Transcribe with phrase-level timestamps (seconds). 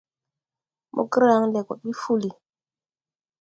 [0.95, 2.29] Mograŋ leʼ go ɓi fuli.